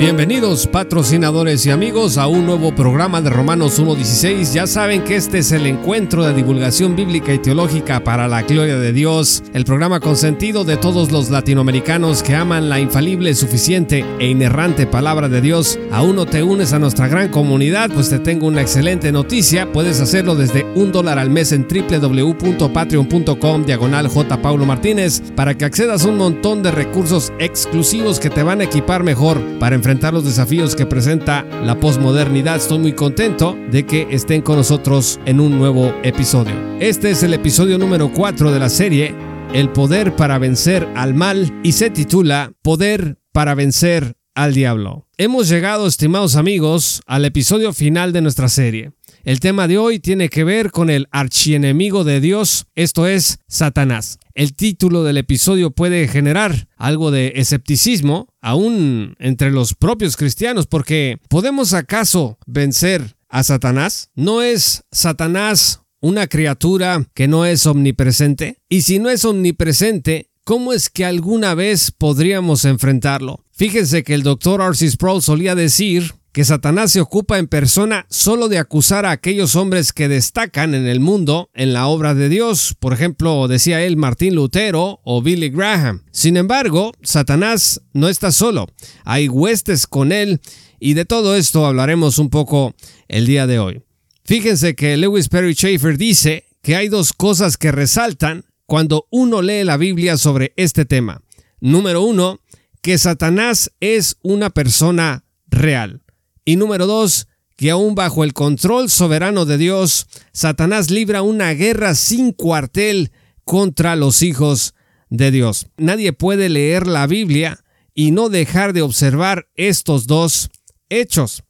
Bienvenidos 0.00 0.66
patrocinadores 0.66 1.66
y 1.66 1.70
amigos 1.70 2.16
a 2.16 2.26
un 2.26 2.46
nuevo 2.46 2.74
programa 2.74 3.20
de 3.20 3.28
Romanos 3.28 3.78
1.16. 3.78 4.54
Ya 4.54 4.66
saben 4.66 5.04
que 5.04 5.16
este 5.16 5.40
es 5.40 5.52
el 5.52 5.66
encuentro 5.66 6.24
de 6.24 6.32
divulgación 6.32 6.96
bíblica 6.96 7.34
y 7.34 7.38
teológica 7.38 8.02
para 8.02 8.26
la 8.26 8.40
gloria 8.44 8.78
de 8.78 8.94
Dios, 8.94 9.42
el 9.52 9.66
programa 9.66 10.00
consentido 10.00 10.64
de 10.64 10.78
todos 10.78 11.12
los 11.12 11.28
latinoamericanos 11.28 12.22
que 12.22 12.34
aman 12.34 12.70
la 12.70 12.80
infalible, 12.80 13.34
suficiente 13.34 14.02
e 14.18 14.26
inerrante 14.26 14.86
palabra 14.86 15.28
de 15.28 15.42
Dios. 15.42 15.78
Aún 15.92 16.16
no 16.16 16.24
te 16.24 16.42
unes 16.42 16.72
a 16.72 16.78
nuestra 16.78 17.06
gran 17.06 17.28
comunidad, 17.28 17.90
pues 17.92 18.08
te 18.08 18.20
tengo 18.20 18.46
una 18.46 18.62
excelente 18.62 19.12
noticia. 19.12 19.70
Puedes 19.70 20.00
hacerlo 20.00 20.34
desde 20.34 20.64
un 20.76 20.92
dólar 20.92 21.18
al 21.18 21.28
mes 21.28 21.52
en 21.52 21.68
www.patreon.com 21.68 23.66
diagonal 23.66 24.08
J. 24.08 24.40
Paulo 24.40 24.64
Martínez 24.64 25.20
para 25.36 25.58
que 25.58 25.66
accedas 25.66 26.06
a 26.06 26.08
un 26.08 26.16
montón 26.16 26.62
de 26.62 26.70
recursos 26.70 27.34
exclusivos 27.38 28.18
que 28.18 28.30
te 28.30 28.42
van 28.42 28.62
a 28.62 28.64
equipar 28.64 29.02
mejor 29.02 29.38
para 29.58 29.76
enfrentar 29.76 29.89
enfrentar 29.90 30.14
los 30.14 30.24
desafíos 30.24 30.76
que 30.76 30.86
presenta 30.86 31.44
la 31.64 31.80
posmodernidad. 31.80 32.54
Estoy 32.54 32.78
muy 32.78 32.92
contento 32.92 33.58
de 33.72 33.86
que 33.86 34.06
estén 34.12 34.40
con 34.40 34.54
nosotros 34.54 35.18
en 35.26 35.40
un 35.40 35.58
nuevo 35.58 35.92
episodio. 36.04 36.54
Este 36.78 37.10
es 37.10 37.24
el 37.24 37.34
episodio 37.34 37.76
número 37.76 38.12
4 38.12 38.52
de 38.52 38.60
la 38.60 38.68
serie 38.68 39.16
El 39.52 39.70
poder 39.70 40.14
para 40.14 40.38
vencer 40.38 40.88
al 40.94 41.14
mal 41.14 41.52
y 41.64 41.72
se 41.72 41.90
titula 41.90 42.52
Poder 42.62 43.18
para 43.32 43.56
vencer 43.56 44.14
al 44.36 44.54
diablo. 44.54 45.08
Hemos 45.18 45.48
llegado, 45.48 45.88
estimados 45.88 46.36
amigos, 46.36 47.02
al 47.06 47.24
episodio 47.24 47.72
final 47.72 48.12
de 48.12 48.20
nuestra 48.20 48.48
serie. 48.48 48.92
El 49.22 49.38
tema 49.38 49.68
de 49.68 49.76
hoy 49.76 50.00
tiene 50.00 50.30
que 50.30 50.44
ver 50.44 50.70
con 50.70 50.88
el 50.88 51.06
archienemigo 51.10 52.04
de 52.04 52.22
Dios, 52.22 52.66
esto 52.74 53.06
es 53.06 53.38
Satanás. 53.48 54.18
El 54.34 54.54
título 54.54 55.04
del 55.04 55.18
episodio 55.18 55.72
puede 55.72 56.08
generar 56.08 56.68
algo 56.76 57.10
de 57.10 57.34
escepticismo, 57.36 58.28
aún 58.40 59.16
entre 59.18 59.50
los 59.50 59.74
propios 59.74 60.16
cristianos, 60.16 60.66
porque 60.66 61.18
¿podemos 61.28 61.74
acaso 61.74 62.38
vencer 62.46 63.14
a 63.28 63.42
Satanás? 63.42 64.08
¿No 64.14 64.40
es 64.40 64.84
Satanás 64.90 65.82
una 66.00 66.26
criatura 66.26 67.06
que 67.12 67.28
no 67.28 67.44
es 67.44 67.66
omnipresente? 67.66 68.56
Y 68.70 68.82
si 68.82 69.00
no 69.00 69.10
es 69.10 69.26
omnipresente, 69.26 70.30
¿cómo 70.44 70.72
es 70.72 70.88
que 70.88 71.04
alguna 71.04 71.54
vez 71.54 71.90
podríamos 71.90 72.64
enfrentarlo? 72.64 73.44
Fíjense 73.52 74.02
que 74.02 74.14
el 74.14 74.22
doctor 74.22 74.62
Arcis 74.62 74.92
Sproul 74.92 75.20
solía 75.20 75.54
decir 75.54 76.14
que 76.32 76.44
Satanás 76.44 76.92
se 76.92 77.00
ocupa 77.00 77.38
en 77.38 77.48
persona 77.48 78.06
solo 78.08 78.48
de 78.48 78.58
acusar 78.58 79.04
a 79.04 79.10
aquellos 79.10 79.56
hombres 79.56 79.92
que 79.92 80.08
destacan 80.08 80.74
en 80.74 80.86
el 80.86 81.00
mundo 81.00 81.50
en 81.54 81.72
la 81.72 81.88
obra 81.88 82.14
de 82.14 82.28
Dios, 82.28 82.76
por 82.78 82.92
ejemplo, 82.92 83.48
decía 83.48 83.82
él 83.82 83.96
Martín 83.96 84.34
Lutero 84.34 85.00
o 85.04 85.22
Billy 85.22 85.48
Graham. 85.48 86.04
Sin 86.12 86.36
embargo, 86.36 86.92
Satanás 87.02 87.82
no 87.92 88.08
está 88.08 88.30
solo, 88.30 88.68
hay 89.04 89.28
huestes 89.28 89.86
con 89.86 90.12
él 90.12 90.40
y 90.78 90.94
de 90.94 91.04
todo 91.04 91.36
esto 91.36 91.66
hablaremos 91.66 92.18
un 92.18 92.30
poco 92.30 92.74
el 93.08 93.26
día 93.26 93.46
de 93.46 93.58
hoy. 93.58 93.82
Fíjense 94.24 94.76
que 94.76 94.96
Lewis 94.96 95.28
Perry 95.28 95.54
Schaeffer 95.54 95.98
dice 95.98 96.44
que 96.62 96.76
hay 96.76 96.88
dos 96.88 97.12
cosas 97.12 97.56
que 97.56 97.72
resaltan 97.72 98.44
cuando 98.66 99.08
uno 99.10 99.42
lee 99.42 99.64
la 99.64 99.76
Biblia 99.76 100.16
sobre 100.16 100.52
este 100.56 100.84
tema. 100.84 101.22
Número 101.60 102.02
uno, 102.02 102.38
que 102.82 102.96
Satanás 102.98 103.72
es 103.80 104.16
una 104.22 104.50
persona 104.50 105.24
real. 105.48 106.02
Y 106.44 106.56
número 106.56 106.86
dos, 106.86 107.28
que 107.56 107.70
aún 107.70 107.94
bajo 107.94 108.24
el 108.24 108.32
control 108.32 108.88
soberano 108.88 109.44
de 109.44 109.58
Dios, 109.58 110.06
Satanás 110.32 110.90
libra 110.90 111.22
una 111.22 111.52
guerra 111.52 111.94
sin 111.94 112.32
cuartel 112.32 113.12
contra 113.44 113.96
los 113.96 114.22
hijos 114.22 114.74
de 115.10 115.30
Dios. 115.30 115.66
Nadie 115.76 116.12
puede 116.12 116.48
leer 116.48 116.86
la 116.86 117.06
Biblia 117.06 117.62
y 117.94 118.12
no 118.12 118.28
dejar 118.28 118.72
de 118.72 118.82
observar 118.82 119.48
estos 119.56 120.06
dos 120.06 120.48
hechos. 120.88 121.42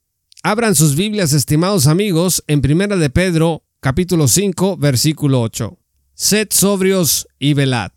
Abran 0.43 0.75
sus 0.75 0.97
Biblias, 0.97 1.33
estimados 1.33 1.87
amigos, 1.87 2.43
en 2.47 2.61
Primera 2.63 2.97
de 2.97 3.11
Pedro, 3.11 3.63
capítulo 3.81 4.27
5, 4.27 4.79
versículo 4.79 5.43
8. 5.43 5.79
Sed 6.15 6.49
sobrios 6.51 7.29
y 7.39 7.55
velad, 7.55 7.93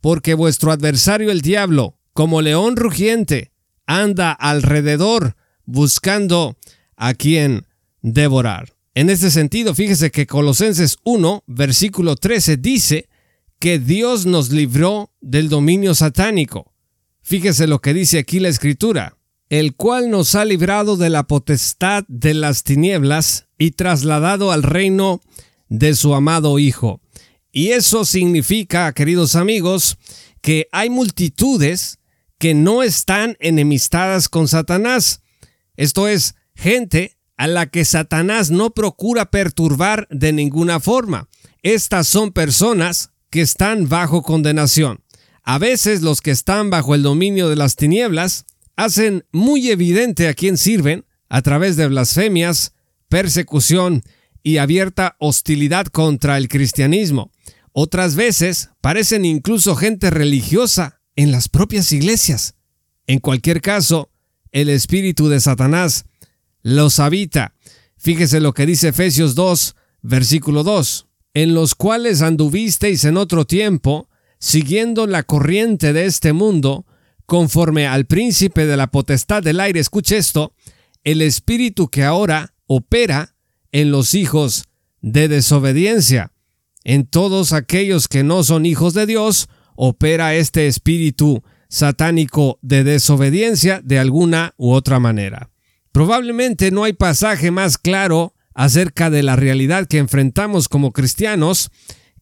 porque 0.00 0.34
vuestro 0.34 0.70
adversario 0.70 1.30
el 1.30 1.40
diablo, 1.40 1.98
como 2.12 2.42
león 2.42 2.76
rugiente, 2.76 3.50
anda 3.86 4.32
alrededor 4.32 5.36
buscando 5.66 6.56
a 6.96 7.14
quien 7.14 7.66
devorar. 8.02 8.74
En 8.94 9.10
este 9.10 9.30
sentido, 9.30 9.74
fíjese 9.74 10.10
que 10.10 10.26
Colosenses 10.26 10.98
1, 11.02 11.44
versículo 11.46 12.16
13 12.16 12.56
dice 12.56 13.08
que 13.58 13.78
Dios 13.78 14.26
nos 14.26 14.50
libró 14.50 15.10
del 15.20 15.48
dominio 15.48 15.94
satánico. 15.94 16.72
Fíjese 17.22 17.66
lo 17.66 17.80
que 17.80 17.94
dice 17.94 18.18
aquí 18.18 18.38
la 18.38 18.50
escritura, 18.50 19.16
el 19.48 19.74
cual 19.74 20.10
nos 20.10 20.34
ha 20.34 20.44
librado 20.44 20.96
de 20.96 21.10
la 21.10 21.24
potestad 21.24 22.04
de 22.06 22.34
las 22.34 22.62
tinieblas 22.62 23.46
y 23.58 23.72
trasladado 23.72 24.52
al 24.52 24.62
reino 24.62 25.20
de 25.68 25.94
su 25.94 26.14
amado 26.14 26.58
Hijo. 26.58 27.00
Y 27.50 27.70
eso 27.70 28.04
significa, 28.04 28.92
queridos 28.92 29.36
amigos, 29.36 29.96
que 30.40 30.68
hay 30.70 30.90
multitudes 30.90 31.98
que 32.38 32.52
no 32.52 32.82
están 32.82 33.36
enemistadas 33.40 34.28
con 34.28 34.46
Satanás, 34.46 35.22
esto 35.76 36.08
es, 36.08 36.34
gente 36.54 37.18
a 37.36 37.46
la 37.46 37.66
que 37.66 37.84
Satanás 37.84 38.50
no 38.50 38.70
procura 38.70 39.30
perturbar 39.30 40.06
de 40.10 40.32
ninguna 40.32 40.80
forma. 40.80 41.28
Estas 41.62 42.06
son 42.06 42.32
personas 42.32 43.10
que 43.30 43.40
están 43.40 43.88
bajo 43.88 44.22
condenación. 44.22 45.00
A 45.42 45.58
veces 45.58 46.02
los 46.02 46.20
que 46.20 46.30
están 46.30 46.70
bajo 46.70 46.94
el 46.94 47.02
dominio 47.02 47.48
de 47.48 47.56
las 47.56 47.76
tinieblas 47.76 48.46
hacen 48.76 49.24
muy 49.32 49.70
evidente 49.70 50.28
a 50.28 50.34
quién 50.34 50.56
sirven 50.56 51.04
a 51.28 51.42
través 51.42 51.76
de 51.76 51.88
blasfemias, 51.88 52.74
persecución 53.08 54.02
y 54.42 54.58
abierta 54.58 55.16
hostilidad 55.18 55.86
contra 55.86 56.38
el 56.38 56.48
cristianismo. 56.48 57.30
Otras 57.72 58.14
veces 58.14 58.70
parecen 58.80 59.24
incluso 59.24 59.74
gente 59.74 60.10
religiosa 60.10 61.00
en 61.16 61.32
las 61.32 61.48
propias 61.48 61.90
iglesias. 61.92 62.54
En 63.06 63.18
cualquier 63.18 63.60
caso, 63.60 64.10
el 64.54 64.68
espíritu 64.68 65.28
de 65.28 65.40
Satanás 65.40 66.06
los 66.62 67.00
habita. 67.00 67.54
Fíjese 67.98 68.40
lo 68.40 68.54
que 68.54 68.66
dice 68.66 68.88
Efesios 68.88 69.34
2, 69.34 69.74
versículo 70.00 70.62
2, 70.62 71.08
en 71.34 71.54
los 71.54 71.74
cuales 71.74 72.22
anduvisteis 72.22 73.04
en 73.04 73.16
otro 73.16 73.46
tiempo, 73.46 74.08
siguiendo 74.38 75.08
la 75.08 75.24
corriente 75.24 75.92
de 75.92 76.06
este 76.06 76.32
mundo, 76.32 76.86
conforme 77.26 77.88
al 77.88 78.06
príncipe 78.06 78.64
de 78.64 78.76
la 78.76 78.86
potestad 78.86 79.42
del 79.42 79.58
aire. 79.58 79.80
Escuche 79.80 80.16
esto, 80.16 80.54
el 81.02 81.20
espíritu 81.20 81.88
que 81.88 82.04
ahora 82.04 82.54
opera 82.66 83.34
en 83.72 83.90
los 83.90 84.14
hijos 84.14 84.66
de 85.00 85.26
desobediencia. 85.26 86.30
En 86.84 87.06
todos 87.06 87.52
aquellos 87.52 88.06
que 88.06 88.22
no 88.22 88.44
son 88.44 88.66
hijos 88.66 88.94
de 88.94 89.06
Dios, 89.06 89.48
opera 89.74 90.36
este 90.36 90.68
espíritu 90.68 91.42
satánico 91.74 92.60
de 92.62 92.84
desobediencia 92.84 93.80
de 93.82 93.98
alguna 93.98 94.54
u 94.56 94.70
otra 94.70 95.00
manera. 95.00 95.50
Probablemente 95.90 96.70
no 96.70 96.84
hay 96.84 96.92
pasaje 96.92 97.50
más 97.50 97.78
claro 97.78 98.32
acerca 98.54 99.10
de 99.10 99.24
la 99.24 99.34
realidad 99.34 99.88
que 99.88 99.98
enfrentamos 99.98 100.68
como 100.68 100.92
cristianos 100.92 101.72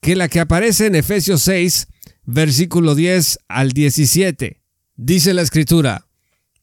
que 0.00 0.16
la 0.16 0.28
que 0.28 0.40
aparece 0.40 0.86
en 0.86 0.94
Efesios 0.94 1.42
6, 1.42 1.88
versículo 2.24 2.94
10 2.94 3.40
al 3.48 3.72
17. 3.72 4.62
Dice 4.96 5.34
la 5.34 5.42
escritura, 5.42 6.06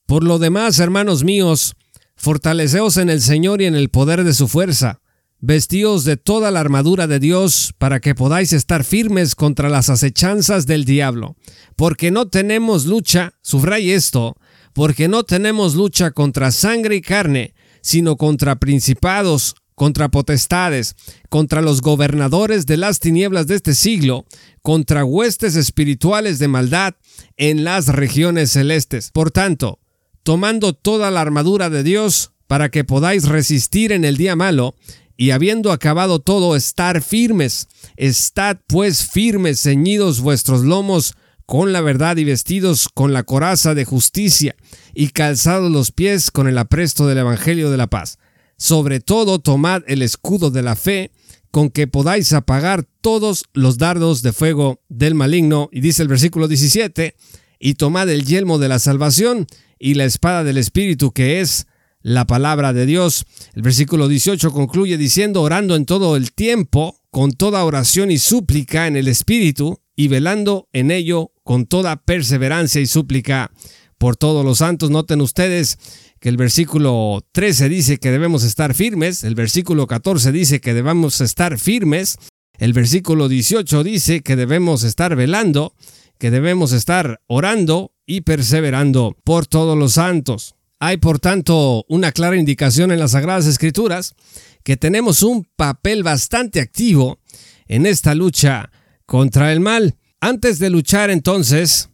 Por 0.07 0.23
lo 0.23 0.39
demás, 0.39 0.79
hermanos 0.79 1.23
míos, 1.23 1.75
fortaleceos 2.15 2.97
en 2.97 3.11
el 3.11 3.21
Señor 3.21 3.61
y 3.61 3.65
en 3.65 3.75
el 3.75 3.89
poder 3.89 4.23
de 4.23 4.33
su 4.33 4.47
fuerza 4.47 4.99
Vestíos 5.41 6.03
de 6.03 6.17
toda 6.17 6.51
la 6.51 6.59
armadura 6.59 7.07
de 7.07 7.19
Dios 7.19 7.73
para 7.77 8.01
que 8.01 8.13
podáis 8.13 8.51
estar 8.51 8.83
firmes 8.83 9.35
contra 9.35 9.69
las 9.69 9.89
acechanzas 9.89 10.65
del 10.65 10.83
diablo, 10.83 11.37
porque 11.77 12.11
no 12.11 12.27
tenemos 12.27 12.85
lucha, 12.85 13.33
subraye 13.41 13.95
esto, 13.95 14.35
porque 14.73 15.07
no 15.07 15.23
tenemos 15.23 15.75
lucha 15.75 16.11
contra 16.11 16.51
sangre 16.51 16.97
y 16.97 17.01
carne, 17.01 17.53
sino 17.81 18.17
contra 18.17 18.57
principados, 18.57 19.55
contra 19.75 20.09
potestades, 20.09 20.97
contra 21.29 21.61
los 21.61 21.79
gobernadores 21.79 22.65
de 22.65 22.75
las 22.75 22.99
tinieblas 22.99 23.47
de 23.47 23.55
este 23.55 23.75
siglo, 23.75 24.25
contra 24.61 25.05
huestes 25.05 25.55
espirituales 25.55 26.37
de 26.39 26.49
maldad 26.49 26.95
en 27.37 27.63
las 27.63 27.87
regiones 27.87 28.51
celestes. 28.51 29.09
Por 29.11 29.31
tanto, 29.31 29.79
tomando 30.23 30.73
toda 30.73 31.11
la 31.11 31.21
armadura 31.21 31.69
de 31.69 31.83
Dios, 31.83 32.33
para 32.49 32.69
que 32.69 32.83
podáis 32.83 33.27
resistir 33.27 33.91
en 33.91 34.03
el 34.03 34.17
día 34.17 34.35
malo, 34.35 34.73
y 35.19 35.31
habiendo 35.31 35.73
acabado 35.73 36.19
todo, 36.19 36.55
estar 36.55 37.01
firmes. 37.01 37.67
Estad 37.97 38.55
pues 38.67 39.05
firmes, 39.05 39.59
ceñidos 39.59 40.21
vuestros 40.21 40.61
lomos 40.61 41.13
con 41.45 41.73
la 41.73 41.81
verdad 41.81 42.15
y 42.15 42.23
vestidos 42.23 42.87
con 42.87 43.11
la 43.11 43.23
coraza 43.23 43.75
de 43.75 43.83
justicia 43.83 44.55
y 44.95 45.09
calzados 45.09 45.69
los 45.69 45.91
pies 45.91 46.31
con 46.31 46.47
el 46.47 46.57
apresto 46.57 47.05
del 47.05 47.17
Evangelio 47.17 47.69
de 47.69 47.75
la 47.75 47.87
paz. 47.87 48.17
Sobre 48.55 49.01
todo 49.01 49.39
tomad 49.39 49.83
el 49.87 50.03
escudo 50.03 50.51
de 50.51 50.61
la 50.61 50.77
fe, 50.77 51.11
con 51.51 51.69
que 51.69 51.85
podáis 51.85 52.31
apagar 52.31 52.85
todos 53.01 53.43
los 53.51 53.77
dardos 53.77 54.21
de 54.21 54.31
fuego 54.31 54.79
del 54.87 55.15
maligno. 55.15 55.67
Y 55.73 55.81
dice 55.81 56.01
el 56.01 56.07
versículo 56.07 56.47
17, 56.47 57.17
y 57.59 57.73
tomad 57.73 58.07
el 58.07 58.23
yelmo 58.23 58.57
de 58.57 58.69
la 58.69 58.79
salvación 58.79 59.47
y 59.79 59.95
la 59.95 60.05
espada 60.05 60.45
del 60.45 60.57
Espíritu, 60.57 61.11
que 61.11 61.41
es 61.41 61.67
la 62.01 62.25
palabra 62.25 62.73
de 62.73 62.85
Dios. 62.85 63.25
El 63.53 63.61
versículo 63.61 64.07
18 64.07 64.51
concluye 64.51 64.97
diciendo, 64.97 65.41
orando 65.41 65.75
en 65.75 65.85
todo 65.85 66.15
el 66.15 66.31
tiempo, 66.31 66.99
con 67.09 67.31
toda 67.33 67.63
oración 67.65 68.11
y 68.11 68.17
súplica 68.17 68.87
en 68.87 68.95
el 68.95 69.07
Espíritu, 69.07 69.79
y 69.95 70.07
velando 70.07 70.69
en 70.71 70.91
ello 70.91 71.33
con 71.43 71.65
toda 71.65 71.97
perseverancia 71.97 72.79
y 72.79 72.87
súplica 72.87 73.51
por 73.97 74.15
todos 74.15 74.45
los 74.45 74.59
santos. 74.59 74.89
Noten 74.89 75.19
ustedes 75.19 75.77
que 76.21 76.29
el 76.29 76.37
versículo 76.37 77.25
13 77.33 77.67
dice 77.67 77.97
que 77.97 78.11
debemos 78.11 78.43
estar 78.43 78.73
firmes, 78.73 79.23
el 79.23 79.35
versículo 79.35 79.87
14 79.87 80.31
dice 80.31 80.61
que 80.61 80.73
debemos 80.73 81.19
estar 81.19 81.59
firmes, 81.59 82.17
el 82.57 82.73
versículo 82.73 83.27
18 83.27 83.83
dice 83.83 84.21
que 84.21 84.35
debemos 84.35 84.83
estar 84.83 85.15
velando, 85.15 85.73
que 86.17 86.31
debemos 86.31 86.71
estar 86.71 87.21
orando 87.27 87.93
y 88.05 88.21
perseverando 88.21 89.17
por 89.23 89.47
todos 89.47 89.77
los 89.77 89.93
santos. 89.93 90.55
Hay, 90.79 90.97
por 90.97 91.19
tanto, 91.19 91.85
una 91.89 92.13
clara 92.13 92.37
indicación 92.37 92.91
en 92.91 92.99
las 92.99 93.11
Sagradas 93.11 93.45
Escrituras 93.45 94.15
que 94.63 94.77
tenemos 94.77 95.23
un 95.23 95.45
papel 95.55 96.03
bastante 96.03 96.61
activo 96.61 97.19
en 97.67 97.85
esta 97.85 98.15
lucha 98.15 98.71
contra 99.05 99.51
el 99.51 99.59
mal. 99.59 99.97
Antes 100.21 100.57
de 100.59 100.69
luchar 100.69 101.09
entonces, 101.09 101.89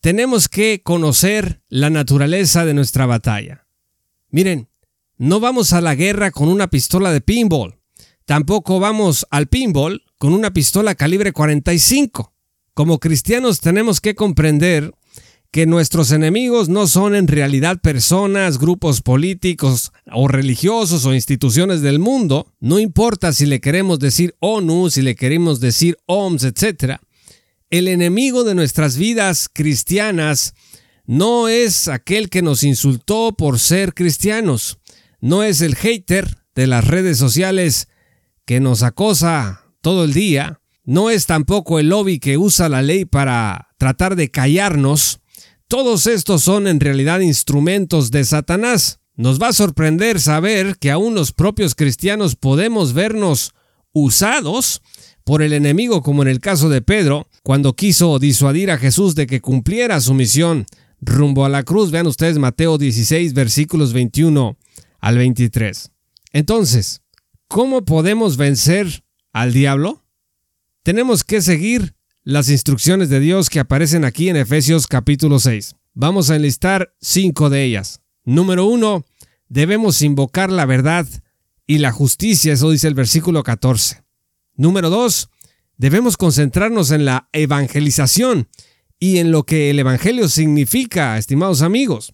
tenemos 0.00 0.48
que 0.48 0.82
conocer 0.82 1.62
la 1.68 1.88
naturaleza 1.88 2.64
de 2.66 2.74
nuestra 2.74 3.06
batalla. 3.06 3.66
Miren, 4.30 4.68
no 5.16 5.40
vamos 5.40 5.72
a 5.72 5.80
la 5.80 5.94
guerra 5.94 6.30
con 6.30 6.48
una 6.48 6.68
pistola 6.68 7.12
de 7.12 7.22
pinball. 7.22 7.78
Tampoco 8.26 8.80
vamos 8.80 9.26
al 9.30 9.46
pinball 9.46 10.02
con 10.18 10.34
una 10.34 10.52
pistola 10.52 10.94
calibre 10.94 11.32
45. 11.32 12.34
Como 12.74 12.98
cristianos 12.98 13.60
tenemos 13.60 14.02
que 14.02 14.14
comprender 14.14 14.92
que 15.56 15.64
nuestros 15.64 16.12
enemigos 16.12 16.68
no 16.68 16.86
son 16.86 17.14
en 17.14 17.26
realidad 17.26 17.80
personas, 17.80 18.58
grupos 18.58 19.00
políticos 19.00 19.90
o 20.12 20.28
religiosos 20.28 21.06
o 21.06 21.14
instituciones 21.14 21.80
del 21.80 21.98
mundo, 21.98 22.52
no 22.60 22.78
importa 22.78 23.32
si 23.32 23.46
le 23.46 23.58
queremos 23.58 23.98
decir 23.98 24.34
ONU, 24.40 24.90
si 24.90 25.00
le 25.00 25.14
queremos 25.14 25.58
decir 25.58 25.96
OMS, 26.04 26.44
etc. 26.44 26.96
El 27.70 27.88
enemigo 27.88 28.44
de 28.44 28.54
nuestras 28.54 28.98
vidas 28.98 29.48
cristianas 29.50 30.52
no 31.06 31.48
es 31.48 31.88
aquel 31.88 32.28
que 32.28 32.42
nos 32.42 32.62
insultó 32.62 33.34
por 33.34 33.58
ser 33.58 33.94
cristianos, 33.94 34.76
no 35.22 35.42
es 35.42 35.62
el 35.62 35.74
hater 35.74 36.36
de 36.54 36.66
las 36.66 36.86
redes 36.86 37.16
sociales 37.16 37.88
que 38.44 38.60
nos 38.60 38.82
acosa 38.82 39.62
todo 39.80 40.04
el 40.04 40.12
día, 40.12 40.60
no 40.84 41.08
es 41.08 41.24
tampoco 41.24 41.78
el 41.78 41.88
lobby 41.88 42.18
que 42.18 42.36
usa 42.36 42.68
la 42.68 42.82
ley 42.82 43.06
para 43.06 43.68
tratar 43.78 44.16
de 44.16 44.30
callarnos, 44.30 45.20
todos 45.68 46.06
estos 46.06 46.42
son 46.42 46.68
en 46.68 46.80
realidad 46.80 47.20
instrumentos 47.20 48.10
de 48.10 48.24
Satanás. 48.24 49.00
Nos 49.16 49.40
va 49.40 49.48
a 49.48 49.52
sorprender 49.52 50.20
saber 50.20 50.76
que 50.78 50.90
aún 50.90 51.14
los 51.14 51.32
propios 51.32 51.74
cristianos 51.74 52.36
podemos 52.36 52.92
vernos 52.92 53.52
usados 53.92 54.82
por 55.24 55.42
el 55.42 55.52
enemigo, 55.52 56.02
como 56.02 56.22
en 56.22 56.28
el 56.28 56.38
caso 56.38 56.68
de 56.68 56.82
Pedro, 56.82 57.26
cuando 57.42 57.74
quiso 57.74 58.18
disuadir 58.20 58.70
a 58.70 58.78
Jesús 58.78 59.16
de 59.16 59.26
que 59.26 59.40
cumpliera 59.40 60.00
su 60.00 60.14
misión 60.14 60.66
rumbo 61.00 61.44
a 61.44 61.48
la 61.48 61.64
cruz. 61.64 61.90
Vean 61.90 62.06
ustedes 62.06 62.38
Mateo 62.38 62.78
16, 62.78 63.34
versículos 63.34 63.92
21 63.92 64.56
al 65.00 65.18
23. 65.18 65.90
Entonces, 66.32 67.02
¿cómo 67.48 67.84
podemos 67.84 68.36
vencer 68.36 69.02
al 69.32 69.52
diablo? 69.52 70.04
Tenemos 70.84 71.24
que 71.24 71.42
seguir 71.42 71.95
las 72.26 72.50
instrucciones 72.50 73.08
de 73.08 73.20
Dios 73.20 73.48
que 73.48 73.60
aparecen 73.60 74.04
aquí 74.04 74.28
en 74.28 74.34
Efesios 74.34 74.88
capítulo 74.88 75.38
6. 75.38 75.76
Vamos 75.94 76.28
a 76.28 76.34
enlistar 76.34 76.92
cinco 77.00 77.50
de 77.50 77.62
ellas. 77.62 78.00
Número 78.24 78.66
uno, 78.66 79.06
debemos 79.48 80.02
invocar 80.02 80.50
la 80.50 80.66
verdad 80.66 81.06
y 81.68 81.78
la 81.78 81.92
justicia, 81.92 82.52
eso 82.52 82.72
dice 82.72 82.88
el 82.88 82.94
versículo 82.94 83.44
14. 83.44 84.02
Número 84.56 84.90
dos, 84.90 85.30
debemos 85.76 86.16
concentrarnos 86.16 86.90
en 86.90 87.04
la 87.04 87.28
evangelización 87.32 88.48
y 88.98 89.18
en 89.18 89.30
lo 89.30 89.44
que 89.44 89.70
el 89.70 89.78
Evangelio 89.78 90.28
significa, 90.28 91.18
estimados 91.18 91.62
amigos. 91.62 92.12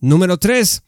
Número 0.00 0.38
tres, 0.38 0.82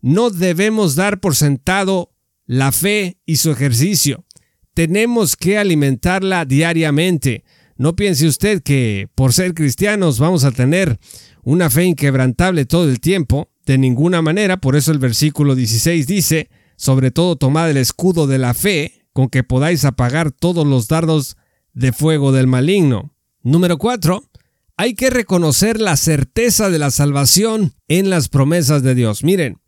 no 0.00 0.30
debemos 0.30 0.94
dar 0.94 1.20
por 1.20 1.36
sentado 1.36 2.14
la 2.46 2.72
fe 2.72 3.18
y 3.26 3.36
su 3.36 3.50
ejercicio. 3.50 4.24
Tenemos 4.72 5.36
que 5.36 5.58
alimentarla 5.58 6.46
diariamente. 6.46 7.44
No 7.76 7.94
piense 7.94 8.26
usted 8.26 8.62
que 8.62 9.08
por 9.14 9.32
ser 9.32 9.54
cristianos 9.54 10.18
vamos 10.18 10.44
a 10.44 10.52
tener 10.52 10.98
una 11.42 11.70
fe 11.70 11.84
inquebrantable 11.84 12.64
todo 12.64 12.88
el 12.88 13.00
tiempo, 13.00 13.50
de 13.66 13.78
ninguna 13.78 14.22
manera, 14.22 14.58
por 14.58 14.76
eso 14.76 14.92
el 14.92 14.98
versículo 14.98 15.54
16 15.54 16.06
dice, 16.06 16.48
sobre 16.76 17.10
todo 17.10 17.36
tomad 17.36 17.70
el 17.70 17.76
escudo 17.76 18.26
de 18.26 18.38
la 18.38 18.54
fe, 18.54 19.06
con 19.12 19.28
que 19.28 19.42
podáis 19.42 19.84
apagar 19.84 20.30
todos 20.30 20.66
los 20.66 20.88
dardos 20.88 21.36
de 21.72 21.92
fuego 21.92 22.32
del 22.32 22.46
maligno. 22.46 23.14
Número 23.42 23.78
4. 23.78 24.22
Hay 24.76 24.94
que 24.94 25.10
reconocer 25.10 25.80
la 25.80 25.96
certeza 25.96 26.70
de 26.70 26.78
la 26.78 26.90
salvación 26.90 27.74
en 27.88 28.10
las 28.10 28.28
promesas 28.28 28.82
de 28.82 28.94
Dios. 28.94 29.24
Miren, 29.24 29.58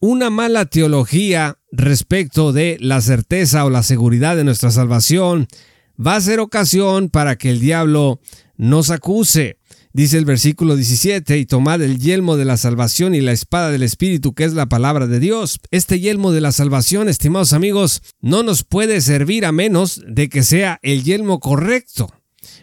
una 0.00 0.28
mala 0.28 0.66
teología 0.66 1.58
respecto 1.72 2.52
de 2.52 2.76
la 2.80 3.00
certeza 3.00 3.64
o 3.64 3.70
la 3.70 3.82
seguridad 3.82 4.36
de 4.36 4.44
nuestra 4.44 4.70
salvación 4.70 5.48
va 6.04 6.16
a 6.16 6.20
ser 6.20 6.40
ocasión 6.40 7.08
para 7.08 7.36
que 7.36 7.50
el 7.50 7.60
diablo 7.60 8.20
nos 8.56 8.90
acuse. 8.90 9.58
Dice 9.92 10.18
el 10.18 10.26
versículo 10.26 10.76
17, 10.76 11.38
y 11.38 11.46
tomad 11.46 11.80
el 11.80 11.98
yelmo 11.98 12.36
de 12.36 12.44
la 12.44 12.58
salvación 12.58 13.14
y 13.14 13.22
la 13.22 13.32
espada 13.32 13.70
del 13.70 13.82
Espíritu, 13.82 14.34
que 14.34 14.44
es 14.44 14.52
la 14.52 14.66
palabra 14.66 15.06
de 15.06 15.20
Dios. 15.20 15.58
Este 15.70 16.00
yelmo 16.00 16.32
de 16.32 16.42
la 16.42 16.52
salvación, 16.52 17.08
estimados 17.08 17.54
amigos, 17.54 18.02
no 18.20 18.42
nos 18.42 18.62
puede 18.62 19.00
servir 19.00 19.46
a 19.46 19.52
menos 19.52 20.02
de 20.06 20.28
que 20.28 20.42
sea 20.42 20.78
el 20.82 21.02
yelmo 21.02 21.40
correcto. 21.40 22.12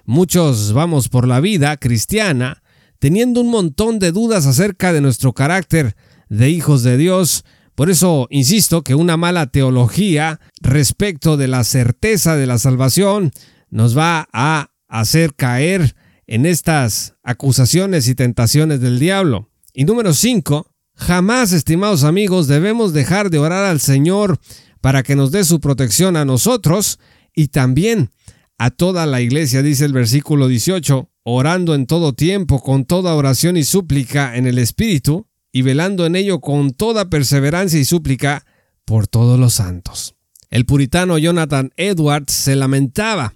Muchos 0.06 0.74
vamos 0.74 1.10
por 1.10 1.28
la 1.28 1.40
vida 1.40 1.76
cristiana 1.78 2.62
teniendo 3.00 3.42
un 3.42 3.50
montón 3.50 4.00
de 4.00 4.14
dudas 4.14 4.46
acerca 4.46 4.94
de 4.94 5.02
nuestro 5.02 5.34
carácter 5.34 5.96
de 6.30 6.50
hijos 6.50 6.84
de 6.84 6.96
Dios, 6.96 7.44
por 7.76 7.90
eso 7.90 8.28
insisto 8.30 8.84
que 8.84 8.96
una 8.96 9.18
mala 9.18 9.48
teología 9.48 10.40
respecto 10.62 11.38
de 11.38 11.48
la 11.48 11.64
certeza 11.64 12.36
de 12.36 12.48
la 12.48 12.58
salvación 12.58 13.32
nos 13.70 13.98
va 13.98 14.28
a 14.32 14.70
hacer 14.88 15.34
caer 15.34 15.96
en 16.28 16.46
estas 16.46 17.16
acusaciones 17.24 18.08
y 18.08 18.16
tentaciones 18.16 18.80
del 18.80 19.00
diablo. 19.00 19.50
Y 19.74 19.86
número 19.86 20.14
5, 20.14 20.72
jamás, 20.96 21.52
estimados 21.52 22.04
amigos, 22.04 22.48
debemos 22.48 22.94
dejar 22.94 23.30
de 23.30 23.40
orar 23.40 23.66
al 23.66 23.80
Señor 23.80 24.40
para 24.82 25.02
que 25.02 25.16
nos 25.16 25.32
dé 25.32 25.44
su 25.44 25.60
protección 25.60 26.16
a 26.16 26.26
nosotros 26.26 27.00
y 27.36 27.48
también 27.48 28.12
a 28.58 28.70
toda 28.70 29.06
la 29.06 29.22
iglesia, 29.22 29.64
dice 29.64 29.86
el 29.86 29.94
versículo 29.94 30.48
18, 30.48 31.10
orando 31.24 31.74
en 31.74 31.88
todo 31.88 32.14
tiempo, 32.14 32.62
con 32.62 32.86
toda 32.86 33.16
oración 33.16 33.58
y 33.58 33.64
súplica 33.64 34.36
en 34.36 34.46
el 34.46 34.60
Espíritu, 34.60 35.28
y 35.54 35.62
velando 35.62 36.06
en 36.06 36.18
ello 36.18 36.42
con 36.42 36.72
toda 36.72 37.10
perseverancia 37.10 37.80
y 37.80 37.86
súplica 37.86 38.46
por 38.84 39.08
todos 39.08 39.40
los 39.40 39.54
santos. 39.54 40.16
El 40.50 40.66
puritano 40.66 41.18
Jonathan 41.18 41.72
Edwards 41.78 42.34
se 42.34 42.56
lamentaba 42.56 43.36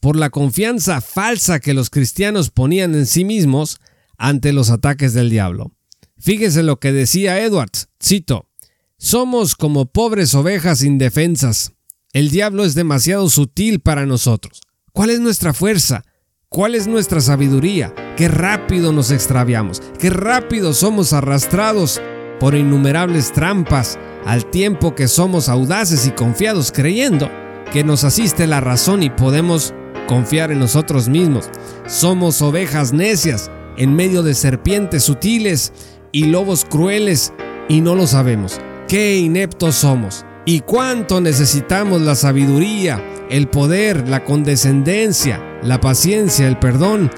por 0.00 0.16
la 0.16 0.30
confianza 0.30 1.00
falsa 1.00 1.60
que 1.60 1.74
los 1.74 1.90
cristianos 1.90 2.50
ponían 2.50 2.94
en 2.94 3.06
sí 3.06 3.24
mismos 3.24 3.80
ante 4.16 4.52
los 4.52 4.70
ataques 4.70 5.12
del 5.12 5.28
diablo. 5.28 5.72
Fíjese 6.18 6.62
lo 6.62 6.78
que 6.78 6.92
decía 6.92 7.40
Edwards, 7.44 7.88
cito, 8.02 8.48
Somos 8.96 9.56
como 9.56 9.86
pobres 9.86 10.34
ovejas 10.34 10.82
indefensas. 10.82 11.72
El 12.12 12.30
diablo 12.30 12.64
es 12.64 12.74
demasiado 12.74 13.28
sutil 13.28 13.80
para 13.80 14.06
nosotros. 14.06 14.60
¿Cuál 14.92 15.10
es 15.10 15.20
nuestra 15.20 15.52
fuerza? 15.52 16.04
¿Cuál 16.48 16.76
es 16.76 16.86
nuestra 16.86 17.20
sabiduría? 17.20 17.92
Qué 18.16 18.28
rápido 18.28 18.92
nos 18.92 19.10
extraviamos, 19.10 19.82
qué 19.98 20.10
rápido 20.10 20.74
somos 20.74 21.12
arrastrados 21.12 22.00
por 22.38 22.54
innumerables 22.54 23.32
trampas, 23.32 23.98
al 24.24 24.46
tiempo 24.46 24.94
que 24.94 25.08
somos 25.08 25.48
audaces 25.48 26.06
y 26.06 26.12
confiados 26.12 26.70
creyendo 26.70 27.28
que 27.72 27.82
nos 27.82 28.04
asiste 28.04 28.46
la 28.46 28.60
razón 28.60 29.02
y 29.02 29.10
podemos 29.10 29.74
confiar 30.06 30.52
en 30.52 30.60
nosotros 30.60 31.08
mismos. 31.08 31.50
Somos 31.88 32.40
ovejas 32.40 32.92
necias 32.92 33.50
en 33.76 33.96
medio 33.96 34.22
de 34.22 34.34
serpientes 34.34 35.02
sutiles 35.02 35.72
y 36.12 36.26
lobos 36.26 36.64
crueles 36.64 37.32
y 37.68 37.80
no 37.80 37.96
lo 37.96 38.06
sabemos. 38.06 38.60
Qué 38.86 39.16
ineptos 39.16 39.74
somos, 39.74 40.24
y 40.44 40.60
cuánto 40.60 41.20
necesitamos 41.20 42.02
la 42.02 42.14
sabiduría, 42.14 43.02
el 43.30 43.48
poder, 43.48 44.08
la 44.08 44.24
condescendencia, 44.24 45.40
la 45.62 45.80
paciencia, 45.80 46.46
el 46.46 46.58
perdón 46.58 47.10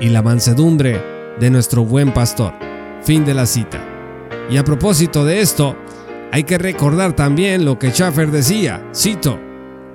y 0.00 0.08
la 0.08 0.22
mansedumbre 0.22 1.00
de 1.40 1.50
nuestro 1.50 1.84
buen 1.84 2.12
pastor. 2.12 2.52
Fin 3.02 3.24
de 3.24 3.34
la 3.34 3.46
cita. 3.46 3.82
Y 4.50 4.56
a 4.56 4.64
propósito 4.64 5.24
de 5.24 5.40
esto, 5.40 5.76
hay 6.32 6.44
que 6.44 6.58
recordar 6.58 7.14
también 7.14 7.64
lo 7.64 7.78
que 7.78 7.90
Schaffer 7.90 8.30
decía, 8.30 8.84
cito, 8.94 9.40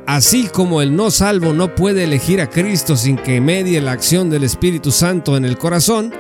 Así 0.08 0.48
como 0.48 0.82
el 0.82 0.96
no 0.96 1.12
salvo 1.12 1.54
no 1.54 1.76
puede 1.76 2.04
elegir 2.04 2.42
a 2.42 2.50
Cristo 2.50 2.98
sin 2.98 3.18
que 3.18 3.40
medie 3.40 3.80
la 3.82 3.92
acción 3.92 4.30
del 4.30 4.44
Espíritu 4.44 4.92
Santo 4.92 5.38
en 5.38 5.46
el 5.46 5.58
corazón, 5.58 6.12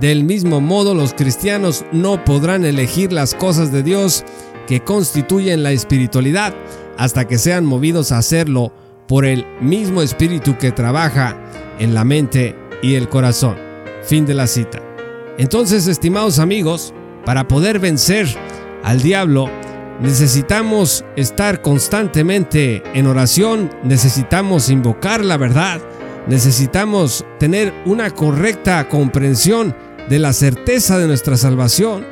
del 0.00 0.24
mismo 0.24 0.60
modo 0.60 0.94
los 0.94 1.14
cristianos 1.14 1.84
no 1.92 2.24
podrán 2.24 2.64
elegir 2.64 3.12
las 3.12 3.34
cosas 3.34 3.70
de 3.72 3.82
Dios 3.82 4.24
que 4.66 4.80
constituyen 4.80 5.62
la 5.62 5.70
espiritualidad 5.70 6.52
hasta 6.98 7.26
que 7.26 7.38
sean 7.38 7.64
movidos 7.64 8.12
a 8.12 8.18
hacerlo 8.18 8.72
por 9.06 9.24
el 9.24 9.44
mismo 9.60 10.02
Espíritu 10.02 10.56
que 10.58 10.72
trabaja 10.72 11.36
en 11.78 11.94
la 11.94 12.04
mente 12.04 12.56
y 12.82 12.94
el 12.94 13.08
corazón. 13.08 13.56
Fin 14.02 14.26
de 14.26 14.34
la 14.34 14.46
cita. 14.46 14.80
Entonces, 15.38 15.86
estimados 15.86 16.38
amigos, 16.38 16.92
para 17.24 17.46
poder 17.48 17.78
vencer 17.78 18.26
al 18.82 19.00
diablo, 19.00 19.48
necesitamos 20.00 21.04
estar 21.16 21.62
constantemente 21.62 22.82
en 22.94 23.06
oración, 23.06 23.70
necesitamos 23.84 24.68
invocar 24.68 25.24
la 25.24 25.36
verdad, 25.36 25.80
necesitamos 26.26 27.24
tener 27.38 27.72
una 27.86 28.10
correcta 28.10 28.88
comprensión 28.88 29.74
de 30.08 30.18
la 30.18 30.32
certeza 30.32 30.98
de 30.98 31.06
nuestra 31.06 31.36
salvación. 31.36 32.04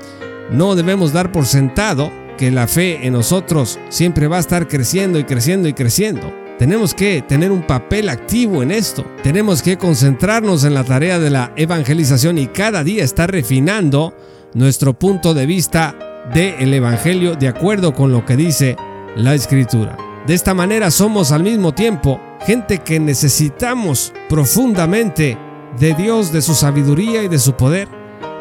No 0.51 0.75
debemos 0.75 1.13
dar 1.13 1.33
por 1.33 1.47
sentado 1.47 2.13
que 2.39 2.51
la 2.51 2.67
fe 2.67 3.07
en 3.07 3.13
nosotros 3.13 3.79
siempre 3.89 4.27
va 4.27 4.39
a 4.39 4.41
estar 4.41 4.67
creciendo 4.69 5.19
y 5.19 5.25
creciendo 5.25 5.69
y 5.69 5.75
creciendo. 5.75 6.40
Tenemos 6.61 6.93
que 6.93 7.23
tener 7.23 7.51
un 7.51 7.63
papel 7.63 8.11
activo 8.11 8.63
en 8.63 8.71
esto. 8.71 9.03
Tenemos 9.23 9.63
que 9.63 9.79
concentrarnos 9.79 10.63
en 10.65 10.75
la 10.75 10.85
tarea 10.85 11.19
de 11.19 11.31
la 11.31 11.55
evangelización 11.57 12.37
y 12.37 12.49
cada 12.49 12.85
día 12.85 13.03
estar 13.03 13.31
refinando 13.31 14.15
nuestro 14.53 14.93
punto 14.93 15.33
de 15.33 15.47
vista 15.47 15.97
del 16.35 16.75
Evangelio 16.75 17.35
de 17.35 17.49
acuerdo 17.49 17.95
con 17.95 18.13
lo 18.13 18.27
que 18.27 18.37
dice 18.37 18.77
la 19.17 19.33
Escritura. 19.33 19.97
De 20.27 20.35
esta 20.35 20.53
manera 20.53 20.91
somos 20.91 21.33
al 21.33 21.45
mismo 21.45 21.73
tiempo 21.73 22.21
gente 22.45 22.81
que 22.81 23.01
necesitamos 23.01 24.13
profundamente 24.29 25.39
de 25.79 25.95
Dios, 25.95 26.31
de 26.31 26.43
su 26.43 26.55
sabiduría 26.55 27.23
y 27.23 27.29
de 27.29 27.39
su 27.39 27.55
poder, 27.55 27.89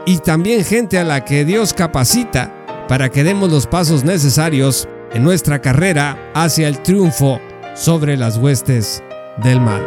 y 0.05 0.17
también 0.17 0.65
gente 0.65 0.99
a 0.99 1.05
la 1.05 1.23
que 1.23 1.45
Dios 1.45 1.73
capacita 1.73 2.53
para 2.89 3.07
que 3.07 3.23
demos 3.23 3.49
los 3.49 3.65
pasos 3.65 4.03
necesarios 4.03 4.89
en 5.13 5.23
nuestra 5.23 5.61
carrera 5.61 6.31
hacia 6.33 6.67
el 6.67 6.83
triunfo 6.83 7.39
sobre 7.79 8.15
las 8.17 8.37
huestes 8.37 9.01
del 9.41 9.61
mal. 9.61 9.81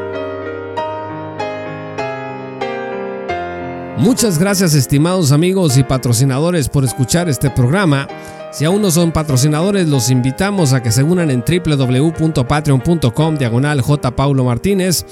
Muchas 3.99 4.38
gracias 4.38 4.72
estimados 4.75 5.30
amigos 5.30 5.76
y 5.76 5.84
patrocinadores 5.84 6.70
por 6.70 6.84
escuchar 6.84 7.28
este 7.28 7.50
programa. 7.50 8.08
Si 8.50 8.64
aún 8.64 8.80
no 8.80 8.90
son 8.90 9.12
patrocinadores, 9.12 9.88
los 9.88 10.08
invitamos 10.11 10.72
a 10.72 10.82
que 10.82 10.90
se 10.90 11.02
unan 11.02 11.30
en 11.30 11.44
www.patreon.com 11.46 13.37
diagonal 13.37 13.82
Martínez. 14.42 15.04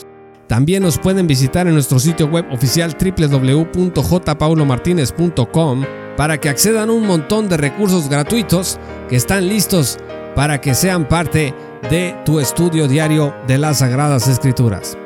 También 0.46 0.82
nos 0.82 0.96
pueden 0.99 1.26
visitar 1.26 1.66
en 1.66 1.75
nuestro 1.75 1.99
sitio 1.99 2.28
web 2.28 2.46
oficial 2.50 2.96
www.jpaulomartinez.com 2.99 5.84
para 6.16 6.38
que 6.38 6.49
accedan 6.49 6.88
a 6.88 6.92
un 6.92 7.06
montón 7.06 7.46
de 7.49 7.58
recursos 7.58 8.08
gratuitos 8.08 8.78
que 9.08 9.16
están 9.16 9.49
listos 9.49 9.99
para 10.40 10.59
que 10.59 10.75
sean 10.75 11.06
parte 11.06 11.54
de 11.90 12.16
tu 12.25 12.40
estudio 12.40 12.88
diario 12.88 13.37
de 13.47 13.59
las 13.59 13.80
Sagradas 13.80 14.26
Escrituras. 14.26 14.97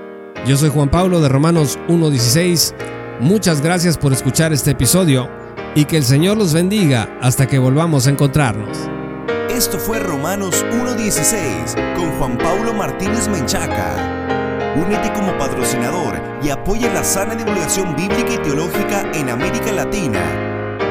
Yo 0.46 0.56
soy 0.56 0.70
Juan 0.70 0.88
Pablo 0.88 1.20
de 1.20 1.28
Romanos 1.28 1.76
1.16. 1.88 2.72
Muchas 3.18 3.60
gracias 3.60 3.98
por 3.98 4.12
escuchar 4.12 4.52
este 4.52 4.70
episodio 4.70 5.28
y 5.74 5.86
que 5.86 5.96
el 5.96 6.04
Señor 6.04 6.36
los 6.36 6.54
bendiga 6.54 7.18
hasta 7.20 7.48
que 7.48 7.58
volvamos 7.58 8.06
a 8.06 8.10
encontrarnos. 8.10 8.78
Esto 9.50 9.76
fue 9.76 9.98
Romanos 9.98 10.64
1.16 10.70 11.96
con 11.96 12.12
Juan 12.12 12.38
Pablo 12.38 12.72
Martínez 12.72 13.26
Menchaca. 13.26 13.96
Únete 14.76 15.12
como 15.14 15.36
patrocinador 15.36 16.14
y 16.44 16.50
apoya 16.50 16.94
la 16.94 17.02
sana 17.02 17.34
divulgación 17.34 17.96
bíblica 17.96 18.34
y 18.34 18.38
teológica 18.38 19.10
en 19.12 19.30
América 19.30 19.72
Latina. 19.72 20.43